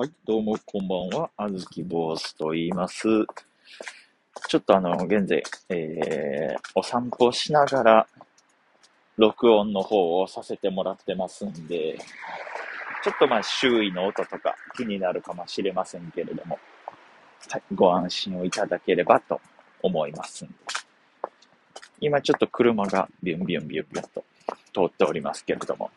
[0.00, 1.28] はい、どうもこんばんは。
[1.36, 3.02] あずき坊主と言います。
[4.48, 8.06] ちょっとあの、現在、えー、お散歩しながら、
[9.18, 11.98] 録音の方をさせてもらってますんで、
[13.04, 16.58] ちょっとまあ周囲の音とか気になるかもしれませんけれども、
[17.50, 19.38] はい、ご安心をいただければと
[19.82, 20.54] 思いますんで。
[22.00, 24.24] 今ちょっと車がビュンビュンビュンビュンと
[24.72, 25.90] 通っておりますけれども、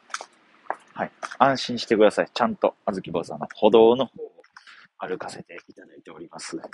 [0.93, 1.11] はい。
[1.39, 2.29] 安心してください。
[2.33, 4.31] ちゃんと、あずき坊さんの歩道の方を
[4.99, 6.57] 歩かせていただいております。
[6.57, 6.67] はい、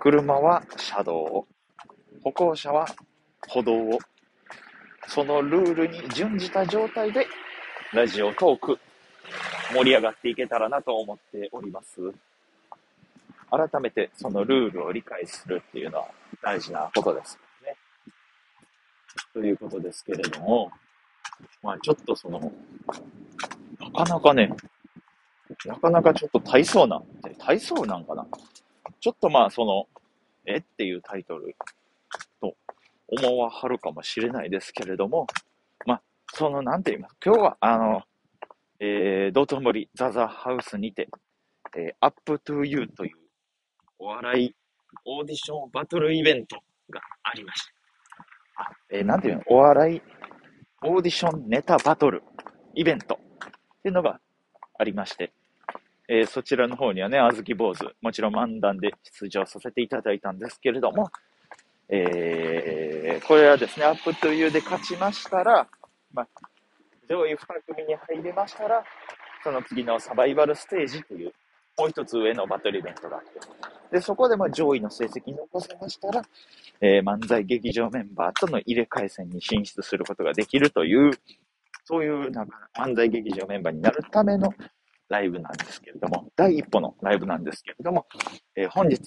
[0.00, 1.46] 車は車道を、
[2.22, 2.86] 歩行者は
[3.48, 3.98] 歩道を、
[5.08, 7.26] そのルールに準じた状態で、
[7.92, 8.78] ラジオトーク、
[9.72, 12.12] 盛り上がっていけたらなと思っております。
[13.50, 16.08] 改めてそのルールを理解するっていうのは
[16.42, 17.76] 大事なことですね。
[19.32, 20.70] ということですけれども、
[21.62, 22.40] まあちょっとその、
[23.80, 24.50] なかなかね、
[25.66, 28.26] なかなかちょっと体操なんて、体操なんかな
[29.00, 29.86] ちょっとまあその、
[30.46, 31.56] えっていうタイトル
[32.40, 32.54] と
[33.08, 35.26] 思わはるかもしれないですけれども、
[35.86, 37.16] まあ、その、なんて言います。
[37.24, 38.02] 今日は、あの、
[38.80, 41.08] えー、道頓堀ザザハウスにて、
[41.76, 43.16] えー、Up to You という
[43.98, 44.54] お笑い
[45.06, 46.56] オーディションバトルイベント
[46.90, 48.64] がありました。
[48.64, 49.42] あ、えー、なんていうの？
[49.46, 50.02] お笑い
[50.86, 52.22] オーディションネタバトル
[52.74, 53.18] イベントっ
[53.82, 54.20] ていうのが
[54.78, 55.32] ありまして、
[56.08, 61.08] えー、そちらの方にはね、あずき坊主、もちろん漫談で出場させていただいたんですけれども、
[61.88, 65.66] えー、これはですね、アップトゥーユーで勝ちましたら、
[66.12, 66.28] まあ、
[67.08, 68.84] 上位2組に入りましたら、
[69.42, 71.32] その次のサバイバルステージという、
[71.78, 73.30] もう一つ上のバトルイベントがあって、
[73.94, 76.20] で、そこでま上位の成績に残せましたら、
[76.80, 81.12] えー、漫才劇場メンバーとの入れ替え戦に進出することができるという、
[81.84, 84.52] そういうなんか漫才劇場メンバーになるための
[85.08, 88.06] ライブなんですけれども、第一歩のライブなんですけれども、
[88.56, 89.00] えー、本日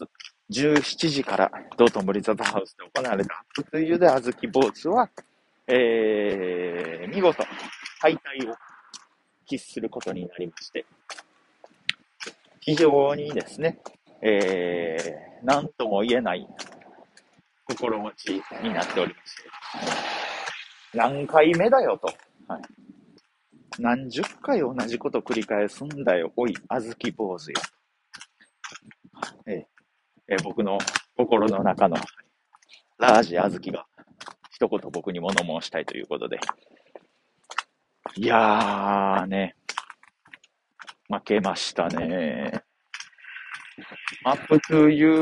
[0.54, 5.09] 17時から道頓堀ザザハウスで行われたアップというであずき坊主は、
[5.68, 7.44] えー、見事
[8.00, 8.56] 敗退を
[9.52, 10.86] 喫することになりまして、
[12.62, 13.80] 非常にですね、
[14.22, 16.47] えー、なんとも言えない
[17.66, 22.07] 心持ちになっておりまして、何回目だよと。
[22.51, 22.61] はい、
[23.79, 27.53] 何十回同じこと繰り返すんだよ、おい、あずき坊主よ。
[29.45, 29.66] えー、
[30.29, 30.78] えー、僕の
[31.16, 31.97] 心の中の
[32.97, 33.85] ラージあずきが
[34.49, 36.39] 一言僕に物申したいということで。
[38.16, 39.55] いやーね、
[41.09, 42.66] 負けましたね。
[44.24, 45.14] アップトゥーユ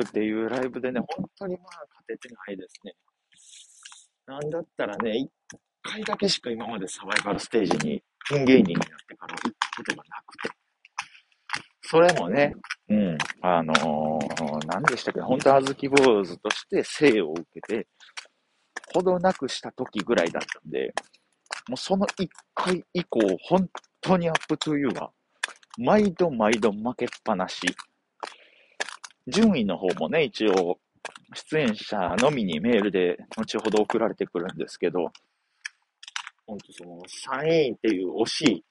[0.00, 2.94] ーっていうライブでね、本当にまあ勝ててないですね。
[4.26, 5.30] なんだったらね、一
[5.82, 10.50] 回だけしか今までサバイバルステージにピン芸人になってから行ったことがなくて。
[11.82, 12.54] それもね、
[12.88, 17.86] うん、あのー、何でしたっけ、本当あずき坊主として生を受けて、
[18.94, 20.92] ほどなくした時ぐらいだったんで、
[21.68, 23.68] もうその一回以降、本
[24.00, 25.10] 当にアップトゥーユーは、
[25.78, 27.60] 毎度毎度負けっぱなし。
[29.26, 30.78] 順位の方もね、一応、
[31.34, 35.10] 出演者のみにメールで後ほど送られてくるんですけど、
[36.46, 38.64] ほんとその3位っていう惜しい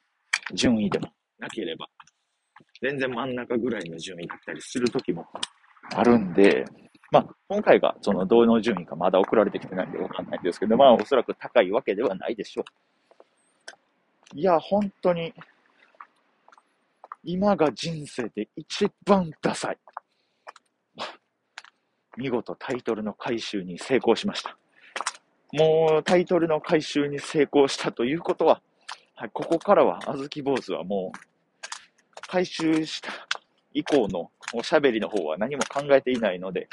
[0.53, 1.87] 順位でもなければ、
[2.81, 5.25] 全然真ん中ぐらいの順位だったりする時も
[5.95, 6.65] あるんで、
[7.11, 12.63] まあ、今回がそのどの順位かまだ送られてきてないんでわかんないんですけど、まあ、おそらく高いわけではないでしょ
[14.33, 14.39] う。
[14.39, 15.33] いや、本当に、
[17.23, 19.77] 今が人生で一番ダサい。
[22.17, 24.57] 見事タイトルの回収に成功しました。
[25.53, 28.61] もうタイトルの回収に成功したということは、
[29.15, 33.11] はい、ここからは、あずき坊主はもう、回収した
[33.73, 36.69] 以降のおしゃべりの方は何も考えていないので、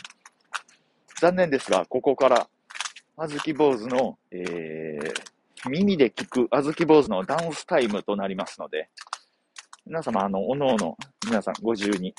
[1.20, 2.48] 残念ですが、ここから、
[3.16, 8.88] あずき坊主の、えー、耳で聞くあずき坊主のダンスタイムとなりますので、
[9.84, 10.96] 皆様、あの、おのおの、
[11.26, 12.14] 皆さんご自由に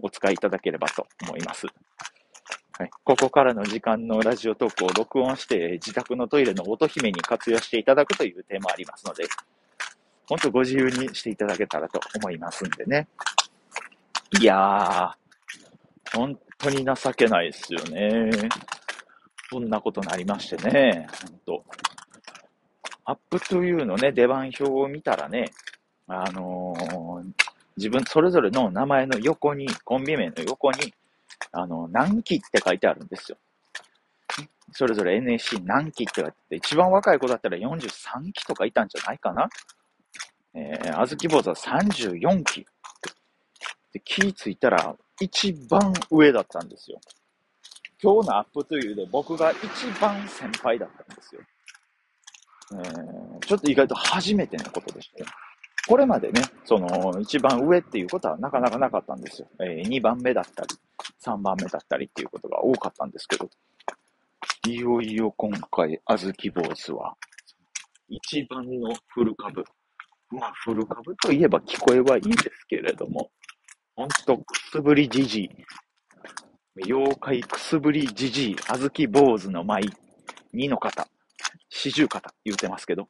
[0.00, 1.66] お使いいただければと思います。
[2.80, 9.24] はい、ここからの時間のラジオトークを録音して、自宅のトイレの音姫に活用していただくというテーマありますので、
[10.26, 13.06] ほんとご自由にしていただけたらと思いますんでね。
[14.40, 18.30] いやー、本当に情けないですよね。
[19.50, 21.06] そんなことなりましてね、
[21.46, 21.64] ほんと。
[23.04, 25.52] アップトゥーユーのね、出番表を見たらね、
[26.08, 27.44] あのー、
[27.76, 30.94] 自分それぞれの名前の横に、コンビ名の横に、
[31.52, 33.38] あの、何期って書いてあるんですよ。
[34.72, 39.48] それぞれ NSC 何期って書いてて、一番若い子だったら43期とかいたんじゃないかな
[40.54, 42.66] えー、あずき坊主は34期。
[43.92, 47.00] で、気ぃついたら一番上だったんですよ。
[48.02, 51.42] 今日のアップというで僕が一番先輩だったんですよ。
[52.72, 55.30] えー、ちょっと意外と初めてのことでしたね。
[55.88, 59.48] これまでね、その、一番上っていうことはなかなかなかったんですよ。
[59.60, 60.68] えー、2番目だったり、
[61.24, 63.48] 3番目だったりっていうことが多かったんですけど、
[64.66, 67.16] いよいよ今回、あずき坊主は、
[68.08, 69.64] 一番のフル株。
[70.30, 73.30] まあ、フル株といえば聞こえはいいですけれども、
[73.96, 75.50] ほんと、くすぶりじじい。
[76.86, 79.82] 妖怪くすぶりじじい、あずき坊主の舞、
[80.52, 81.08] 二の方、
[81.68, 83.08] 四十肩言うてますけど、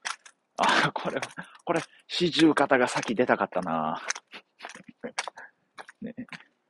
[0.63, 1.21] あ、これ、
[1.65, 4.01] これ、四十肩が先出たかったな
[6.03, 6.15] ね、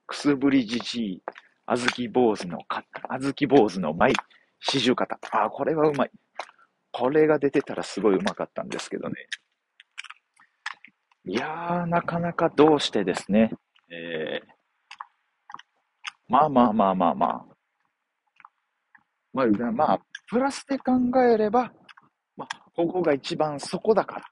[0.07, 1.23] くすぶりじじい、
[1.67, 4.13] あずき坊主のか、あずき坊主の舞、
[4.61, 5.19] 四十肩。
[5.33, 6.11] あ、これはうまい。
[6.93, 9.27] これが出てたらすごいうまかったんですけどね。
[11.25, 13.53] いやー、なかなかどうしてですね、
[13.89, 14.49] えー、
[16.29, 17.47] まあまあまあまあまあ。
[19.33, 20.93] まあ、まあ、プラスで考
[21.23, 21.73] えれば、
[22.77, 24.25] ここが一番そこだから。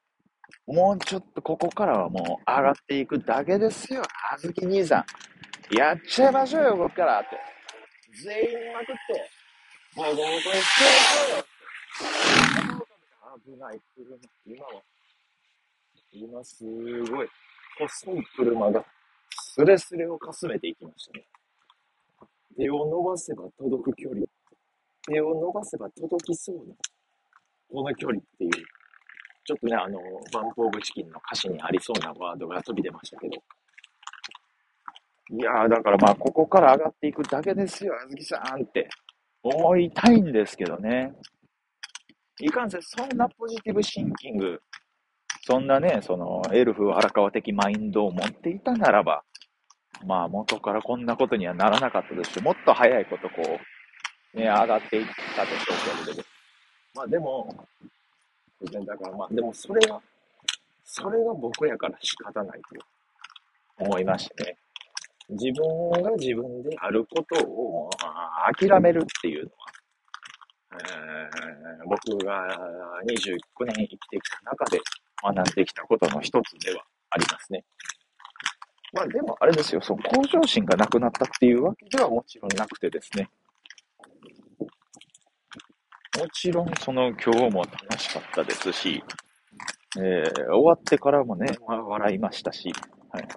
[0.67, 4.02] もうちょっとここからはもう上がっていくだけですよ。
[4.32, 5.05] あずき兄さ
[5.73, 5.76] ん。
[5.76, 7.29] やっちゃいましょうよ、ここからって。
[8.23, 9.31] 全員まくって、
[9.96, 11.44] もうここにしてましょうよ。
[13.44, 14.17] 危ない車。
[14.46, 14.82] 今は、
[16.12, 16.64] 今す
[17.11, 17.29] ごい
[17.79, 18.85] 細い車が
[19.31, 21.26] スレスレをかすめていきましたね。
[22.56, 24.23] 手を伸ばせば届く距離。
[25.06, 26.75] 手を伸ばせば届きそうな、
[27.70, 29.99] この距離っていう、ちょっとね、あの、
[30.32, 33.35] バンプオブチキンの歌詞にありそうなワードが飛び出ましたけど。
[35.31, 38.88] いやー、だからまあ、ここから上がっていくだけですよ、あずきさんって
[39.43, 41.12] 思いたいんですけどね。
[42.41, 44.62] いかんせん、そんなポジティブシンキング、
[45.43, 49.23] そんなね、その、エルフ荒川的マインドを持っていたならば、
[50.06, 53.43] まあ元からこんなことにはならなかったですし、もっと早いことこ
[54.35, 56.38] う、ね、上がっていったでしょうけれど。
[56.94, 57.55] まあでも、
[58.62, 60.00] だからまあでもそれは、
[60.85, 64.56] それが僕やから仕方ないと思いましてね。
[65.31, 68.08] 自分が自分であることを、ま
[68.49, 69.67] あ、諦めるっていうのは、
[70.73, 72.49] えー、僕が
[73.06, 74.81] 29年生きてきた中で
[75.23, 77.64] 学んできたことの一つではありますね。
[78.93, 83.29] まあでもあれですよ、その向上心がなくなったっていうわけではもちろんなくてですね。
[86.19, 89.05] もちろんその今日も楽しかったですし、
[89.97, 92.73] えー、終わってからもね、笑いましたし、
[93.12, 93.29] はい。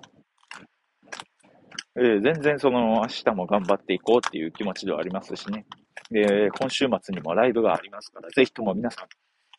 [1.98, 5.68] えー、全然その明日も頑張っていこうっていう気持ちではありますしね。
[6.10, 9.08] で、今週末にもライブがありますから、ぜひとも皆さん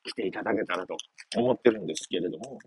[0.03, 0.97] 来ていただけたらと
[1.37, 2.59] 思ってるんですけれども。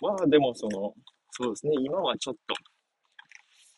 [0.00, 0.94] まあでもその、
[1.32, 1.74] そうですね。
[1.84, 2.54] 今はちょっと、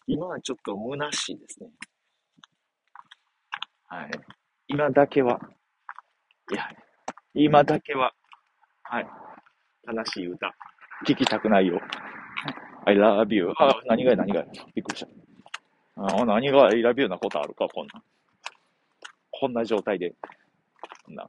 [0.07, 1.71] 今はちょっと虚しいですね。
[3.89, 4.40] はい。
[4.73, 5.41] 今だけは、
[6.53, 6.69] いや、
[7.35, 8.13] 今だけは、
[8.85, 9.07] はい。
[9.93, 10.55] 悲しい歌、
[11.05, 11.81] 聞きたくないよ。
[12.87, 13.53] I love you.
[13.59, 15.09] あ、何が何がびっくりした。
[15.97, 18.01] あ、何が？I love you なことあるか、こんな。
[19.33, 20.15] こんな状態で。
[21.05, 21.29] こんな。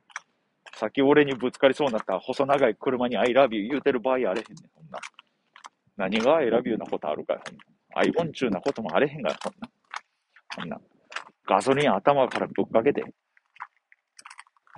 [0.76, 4.44] さっき俺にぶつかりそうになった細長い車に I love you 言うてる場合あれへんねん、
[4.76, 5.00] こんな。
[5.98, 6.42] 何が？
[6.42, 7.34] 選びようなことあるか？
[7.34, 7.42] よ。
[7.96, 9.68] アイコン中なこともあれへんがな、こんな。
[10.58, 10.80] こんな。
[11.48, 13.04] ガソリン頭からぶっかけて。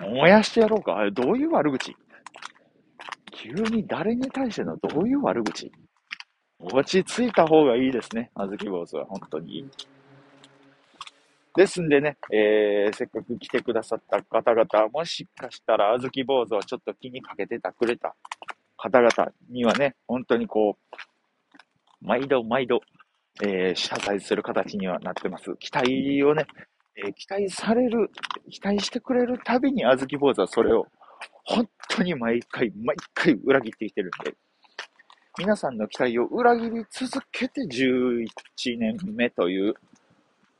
[0.00, 0.96] 燃やしてやろうか。
[0.96, 1.96] あれ、どういう悪口？
[3.32, 5.70] 急に誰に対してのどういう悪口？
[6.58, 8.30] 落ち着いた方がいいですね。
[8.34, 9.68] あずき坊主は、本当に。
[11.56, 18.16] ですんでね、えー、せっかく来てくださった方々、もしかしたらあずき坊主をちょっと気にかけてたくれた
[18.76, 20.96] 方々にはね、本当にこう、
[22.04, 22.80] 毎度毎度、
[23.42, 25.54] えー、謝罪する形にはなってます。
[25.58, 26.46] 期待をね、
[26.96, 28.10] えー、期待される、
[28.50, 30.86] 期待してくれるたびに、あずき坊主はそれを、
[31.44, 34.34] 本当に毎回、毎回裏切ってきてるんで、
[35.36, 38.26] 皆さんの期待を裏切り続けて11
[38.78, 39.74] 年目という、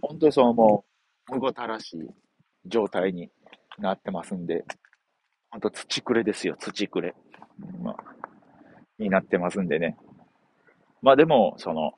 [0.03, 0.85] 本当にそうも
[1.29, 2.11] う、むごたらしい
[2.67, 3.31] 状態に
[3.79, 4.65] なってますんで、
[5.51, 7.15] 本当土くれですよ、土くれ。
[7.81, 7.97] まあ、
[8.99, 9.97] になってますんでね。
[11.03, 11.93] まあでも、その、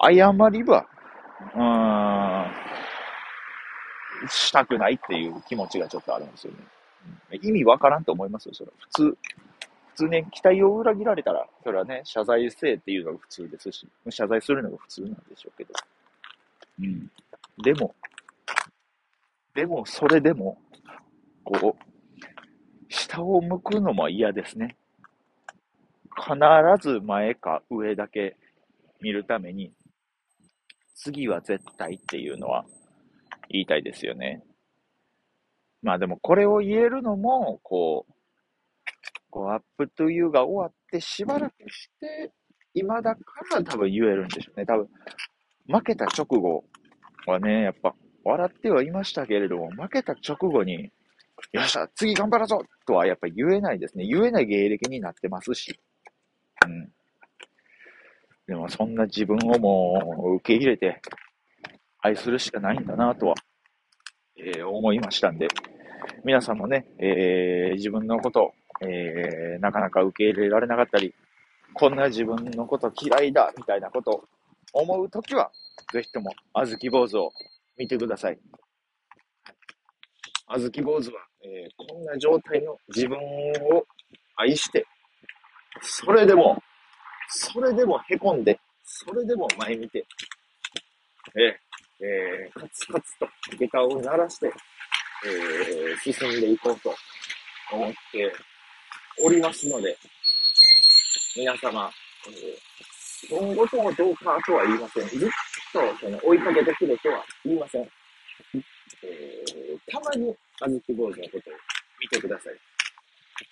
[0.00, 0.88] 謝りは、
[1.54, 2.52] うーん、
[4.28, 6.58] したくないっていう気持ちがちょっとあるんですよね。
[7.42, 8.74] 意味わからんと思いますよ、それは。
[8.78, 9.02] 普通、
[9.90, 15.74] 普通ね、期待を裏切られたら、それはね、謝罪せえっていうのが普通ですし、謝罪するのが普通なんでしょうけど。
[16.80, 17.10] うん。
[17.62, 17.94] でも、
[19.54, 20.58] でも、それでも、
[21.44, 21.84] こう、
[22.88, 24.76] 下を向くのも嫌ですね。
[26.16, 26.36] 必
[26.80, 28.36] ず前か上だけ
[29.00, 29.72] 見るために、
[31.02, 32.64] 次は絶対っていうのは
[33.48, 34.42] 言いたいですよね。
[35.82, 38.12] まあでもこれを言えるのも、こう、
[39.30, 42.32] こうアップトゥーユーが終わってしばらくして、
[42.74, 44.66] 今だから多分言えるんでしょうね。
[44.66, 44.88] 多分、
[45.66, 46.64] 負けた直後
[47.26, 47.94] はね、やっぱ
[48.24, 50.92] 笑ってはいましたけれども、負けた直後に、
[51.52, 54.06] よっしゃ、次頑張るぞとはやっぱ言えないですね。
[54.06, 55.80] 言えない芸歴になってますし。
[56.64, 56.92] うん。
[58.46, 61.00] でもそんな自分をもう受け入れて
[62.00, 63.34] 愛するしかないんだなとは、
[64.36, 65.46] えー、思いましたんで、
[66.24, 71.14] 皆さんもね、えー、自分のこと、えー、なかなか受け入れられなかったり、
[71.74, 74.24] こんな自分のこと嫌いだみたいなことを
[74.72, 75.50] 思うときは、
[75.92, 77.32] ぜひとも、あずき坊主を
[77.78, 78.38] 見てください。
[80.48, 83.84] あずき坊主は、えー、こんな状態の自分を
[84.36, 84.86] 愛して、
[85.80, 86.62] それでも、
[87.34, 90.04] それでも凹んで、それでも前見て、
[91.34, 93.26] えー、えー、カツカツと
[93.58, 94.52] 下駄を鳴らして、
[95.26, 96.94] えー、進んでいこうと
[97.72, 98.32] 思って
[99.24, 99.96] おりますので、
[101.34, 101.90] 皆様、
[102.28, 105.08] えー、今後ともどうかとは言いません。
[105.08, 105.30] ずっ
[105.72, 107.82] とその追いかけてくれとは言いません。
[107.82, 111.40] えー、たまに、あずき坊主のことを
[111.98, 112.54] 見てください。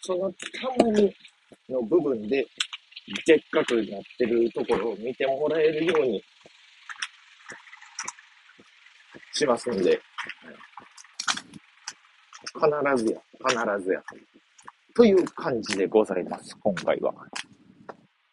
[0.02, 1.14] そのたまに
[1.68, 2.46] の部分で、
[3.26, 6.22] でっかくなってるところを見てもらえるように
[9.32, 10.00] しますんで、
[12.54, 14.02] 必ずや、必ずや、
[14.94, 17.12] という感じでございます、今回は。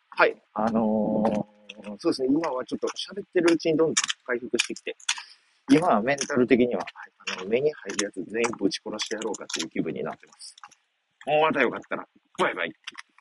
[0.10, 4.96] はい、あのー、そうですね、今はちょっと喋ってるうちにどんどん回復してきて、
[5.72, 6.86] 今はメンタル的には、
[7.40, 10.56] あの目に入るやつ全部ぶち殺してやろうかっていう気分になってます。
[11.42, 12.08] またよかったら、
[12.40, 12.74] バイバイ。